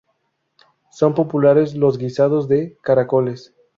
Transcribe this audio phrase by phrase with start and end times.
[0.89, 3.53] Son populares los "guisados de caracoles".